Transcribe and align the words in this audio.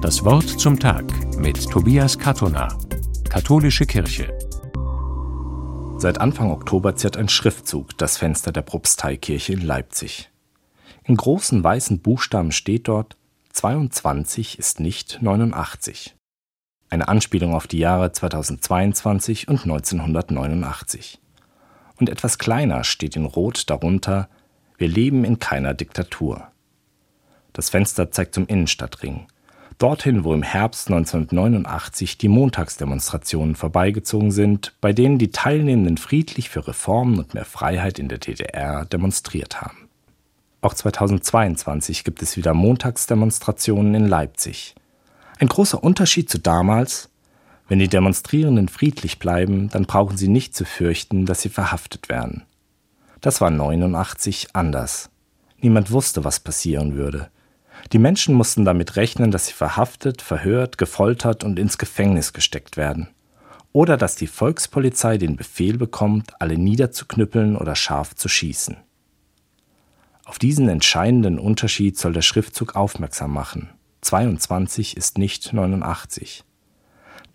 Das 0.00 0.24
Wort 0.24 0.48
zum 0.48 0.78
Tag 0.78 1.04
mit 1.38 1.68
Tobias 1.70 2.16
Katona, 2.16 2.68
Katholische 3.28 3.84
Kirche. 3.84 4.32
Seit 5.96 6.20
Anfang 6.20 6.52
Oktober 6.52 6.94
ziert 6.94 7.16
ein 7.16 7.28
Schriftzug 7.28 7.98
das 7.98 8.16
Fenster 8.16 8.52
der 8.52 8.62
Propsteikirche 8.62 9.54
in 9.54 9.60
Leipzig. 9.60 10.30
In 11.02 11.16
großen 11.16 11.64
weißen 11.64 11.98
Buchstaben 11.98 12.52
steht 12.52 12.86
dort 12.86 13.16
22 13.50 14.60
ist 14.60 14.78
nicht 14.78 15.20
89. 15.20 16.14
Eine 16.90 17.08
Anspielung 17.08 17.52
auf 17.52 17.66
die 17.66 17.78
Jahre 17.78 18.12
2022 18.12 19.48
und 19.48 19.64
1989. 19.64 21.18
Und 21.96 22.08
etwas 22.08 22.38
kleiner 22.38 22.84
steht 22.84 23.16
in 23.16 23.24
Rot 23.24 23.68
darunter 23.68 24.28
Wir 24.76 24.86
leben 24.86 25.24
in 25.24 25.40
keiner 25.40 25.74
Diktatur. 25.74 26.52
Das 27.52 27.70
Fenster 27.70 28.12
zeigt 28.12 28.36
zum 28.36 28.46
Innenstadtring. 28.46 29.26
Dorthin, 29.78 30.24
wo 30.24 30.34
im 30.34 30.42
Herbst 30.42 30.88
1989 30.88 32.18
die 32.18 32.26
Montagsdemonstrationen 32.26 33.54
vorbeigezogen 33.54 34.32
sind, 34.32 34.74
bei 34.80 34.92
denen 34.92 35.18
die 35.18 35.30
Teilnehmenden 35.30 35.98
friedlich 35.98 36.50
für 36.50 36.66
Reformen 36.66 37.20
und 37.20 37.34
mehr 37.34 37.44
Freiheit 37.44 38.00
in 38.00 38.08
der 38.08 38.18
DDR 38.18 38.84
demonstriert 38.86 39.60
haben. 39.60 39.88
Auch 40.62 40.74
2022 40.74 42.02
gibt 42.02 42.22
es 42.22 42.36
wieder 42.36 42.54
Montagsdemonstrationen 42.54 43.94
in 43.94 44.08
Leipzig. 44.08 44.74
Ein 45.38 45.46
großer 45.46 45.80
Unterschied 45.84 46.28
zu 46.28 46.38
damals, 46.38 47.08
wenn 47.68 47.78
die 47.78 47.86
Demonstrierenden 47.86 48.66
friedlich 48.66 49.20
bleiben, 49.20 49.68
dann 49.68 49.84
brauchen 49.84 50.16
sie 50.16 50.26
nicht 50.26 50.56
zu 50.56 50.64
fürchten, 50.64 51.24
dass 51.24 51.42
sie 51.42 51.50
verhaftet 51.50 52.08
werden. 52.08 52.42
Das 53.20 53.40
war 53.40 53.50
89 53.50 54.48
anders. 54.54 55.10
Niemand 55.60 55.92
wusste, 55.92 56.24
was 56.24 56.40
passieren 56.40 56.96
würde. 56.96 57.30
Die 57.92 57.98
Menschen 57.98 58.34
mussten 58.34 58.64
damit 58.64 58.96
rechnen, 58.96 59.30
dass 59.30 59.46
sie 59.46 59.52
verhaftet, 59.52 60.22
verhört, 60.22 60.78
gefoltert 60.78 61.44
und 61.44 61.58
ins 61.58 61.78
Gefängnis 61.78 62.32
gesteckt 62.32 62.76
werden. 62.76 63.08
Oder 63.72 63.96
dass 63.96 64.16
die 64.16 64.26
Volkspolizei 64.26 65.18
den 65.18 65.36
Befehl 65.36 65.78
bekommt, 65.78 66.32
alle 66.40 66.58
niederzuknüppeln 66.58 67.56
oder 67.56 67.76
scharf 67.76 68.14
zu 68.14 68.28
schießen. 68.28 68.76
Auf 70.24 70.38
diesen 70.38 70.68
entscheidenden 70.68 71.38
Unterschied 71.38 71.96
soll 71.96 72.12
der 72.12 72.22
Schriftzug 72.22 72.76
aufmerksam 72.76 73.32
machen. 73.32 73.70
22 74.02 74.96
ist 74.96 75.18
nicht 75.18 75.52
89. 75.52 76.44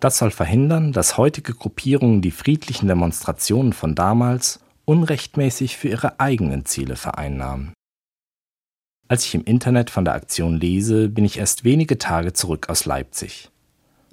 Das 0.00 0.18
soll 0.18 0.30
verhindern, 0.30 0.92
dass 0.92 1.16
heutige 1.16 1.54
Gruppierungen 1.54 2.22
die 2.22 2.30
friedlichen 2.30 2.88
Demonstrationen 2.88 3.72
von 3.72 3.94
damals 3.94 4.60
unrechtmäßig 4.84 5.76
für 5.76 5.88
ihre 5.88 6.20
eigenen 6.20 6.64
Ziele 6.66 6.96
vereinnahmen. 6.96 7.73
Als 9.06 9.26
ich 9.26 9.34
im 9.34 9.44
Internet 9.44 9.90
von 9.90 10.04
der 10.04 10.14
Aktion 10.14 10.58
lese, 10.58 11.08
bin 11.10 11.24
ich 11.24 11.38
erst 11.38 11.64
wenige 11.64 11.98
Tage 11.98 12.32
zurück 12.32 12.70
aus 12.70 12.86
Leipzig. 12.86 13.50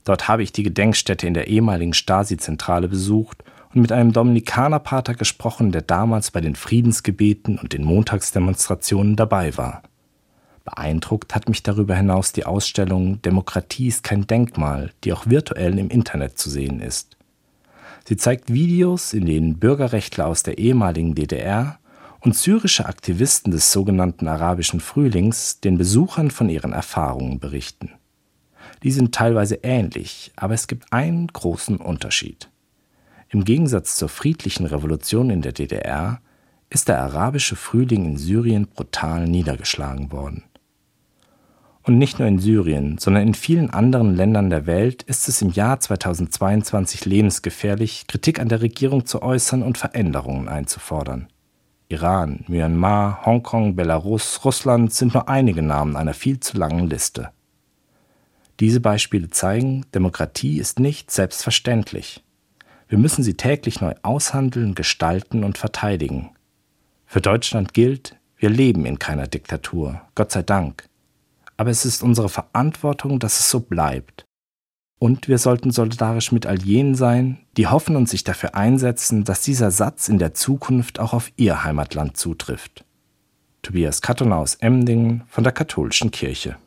Dort 0.04 0.28
habe 0.28 0.44
ich 0.44 0.52
die 0.52 0.64
Gedenkstätte 0.64 1.28
in 1.28 1.34
der 1.34 1.48
ehemaligen 1.48 1.94
Stasi-Zentrale 1.94 2.90
besucht 2.90 3.44
und 3.74 3.82
mit 3.82 3.94
einem 3.94 4.12
Dominikanerpater 4.12 5.14
gesprochen, 5.14 5.72
der 5.72 5.82
damals 5.82 6.32
bei 6.32 6.42
den 6.42 6.56
Friedensgebeten 6.56 7.58
und 7.58 7.72
den 7.72 7.86
Montagsdemonstrationen 7.86 9.16
dabei 9.16 9.56
war. 9.56 9.84
Beeindruckt 10.66 11.36
hat 11.36 11.48
mich 11.48 11.64
darüber 11.64 11.96
hinaus 11.96 12.34
die 12.34 12.46
Ausstellung 12.46 13.22
Demokratie 13.22 13.88
ist 13.88 14.04
kein 14.04 14.28
Denkmal, 14.28 14.92
die 15.04 15.14
auch 15.14 15.26
virtuell 15.28 15.80
im 15.80 15.90
Internet 15.90 16.38
zu 16.38 16.50
sehen 16.50 16.82
ist. 16.82 17.18
Sie 18.06 18.18
zeigt 18.18 18.52
Videos, 18.52 19.14
in 19.14 19.26
denen 19.26 19.58
Bürgerrechtler 19.58 20.28
aus 20.28 20.44
der 20.44 20.58
ehemaligen 20.58 21.16
DDR 21.16 21.80
und 22.22 22.36
syrische 22.36 22.86
Aktivisten 22.86 23.52
des 23.52 23.72
sogenannten 23.72 24.28
arabischen 24.28 24.80
Frühlings 24.80 25.60
den 25.60 25.78
Besuchern 25.78 26.32
von 26.32 26.50
ihren 26.50 26.72
Erfahrungen 26.72 27.40
berichten. 27.40 27.92
Die 28.84 28.92
sind 28.92 29.14
teilweise 29.14 29.60
ähnlich, 29.64 30.32
aber 30.36 30.54
es 30.54 30.68
gibt 30.68 30.94
einen 30.94 31.28
großen 31.28 31.78
Unterschied. 31.78 32.50
Im 33.30 33.44
Gegensatz 33.44 33.96
zur 33.96 34.10
friedlichen 34.10 34.66
Revolution 34.66 35.30
in 35.30 35.42
der 35.42 35.52
DDR 35.52 36.22
ist 36.70 36.88
der 36.88 37.02
arabische 37.02 37.56
Frühling 37.56 38.06
in 38.06 38.18
Syrien 38.18 38.68
brutal 38.68 39.28
niedergeschlagen 39.28 40.12
worden. 40.12 40.44
Und 41.84 41.98
nicht 41.98 42.20
nur 42.20 42.28
in 42.28 42.38
Syrien, 42.38 42.98
sondern 43.00 43.24
in 43.24 43.34
vielen 43.34 43.72
anderen 43.72 44.16
Ländern 44.16 44.52
der 44.52 44.68
Welt 44.68 45.02
ist 45.04 45.28
es 45.28 45.42
im 45.42 45.50
Jahr 45.50 45.80
2022 45.80 47.06
lebensgefährlich, 47.06 48.06
Kritik 48.08 48.40
an 48.40 48.50
der 48.50 48.62
Regierung 48.62 49.08
zu 49.08 49.24
äußern 49.24 49.64
und 49.64 49.80
Veränderungen 49.80 50.48
einzufordern. 50.48 51.28
Iran, 51.92 52.46
Myanmar, 52.48 53.26
Hongkong, 53.26 53.76
Belarus, 53.76 54.46
Russland 54.46 54.94
sind 54.94 55.14
nur 55.14 55.28
einige 55.28 55.62
Namen 55.62 55.96
einer 55.96 56.14
viel 56.14 56.40
zu 56.40 56.58
langen 56.58 56.90
Liste. 56.90 57.32
Diese 58.60 58.80
Beispiele 58.80 59.30
zeigen, 59.30 59.86
Demokratie 59.94 60.58
ist 60.58 60.80
nicht 60.80 61.12
selbstverständlich. 61.12 62.24
Wir 62.88 62.98
müssen 62.98 63.24
sie 63.24 63.36
täglich 63.36 63.82
neu 63.82 63.94
aushandeln, 64.04 64.76
gestalten 64.76 65.44
und 65.44 65.58
verteidigen. 65.58 66.32
Für 67.06 67.22
Deutschland 67.22 67.74
gilt, 67.74 68.16
wir 68.38 68.50
leben 68.50 68.86
in 68.86 69.00
keiner 69.00 69.28
Diktatur, 69.28 70.02
Gott 70.16 70.32
sei 70.32 70.44
Dank. 70.44 70.88
Aber 71.58 71.70
es 71.70 71.86
ist 71.86 72.04
unsere 72.04 72.30
Verantwortung, 72.30 73.20
dass 73.20 73.40
es 73.40 73.50
so 73.50 73.60
bleibt. 73.60 74.26
Und 75.04 75.28
wir 75.28 75.40
sollten 75.40 75.72
solidarisch 75.72 76.32
mit 76.32 76.46
all 76.46 76.62
jenen 76.62 76.94
sein, 76.94 77.40
die 77.58 77.66
hoffen 77.66 77.96
und 77.96 78.08
sich 78.08 78.24
dafür 78.24 78.54
einsetzen, 78.54 79.24
dass 79.24 79.42
dieser 79.42 79.72
Satz 79.72 80.08
in 80.08 80.20
der 80.20 80.36
Zukunft 80.36 81.00
auch 81.00 81.14
auf 81.14 81.32
ihr 81.38 81.64
Heimatland 81.64 82.18
zutrifft. 82.18 82.86
Tobias 83.64 84.04
Kattoner 84.04 84.38
aus 84.38 84.54
Emdingen 84.54 85.24
von 85.28 85.44
der 85.44 85.54
Katholischen 85.54 86.12
Kirche. 86.12 86.58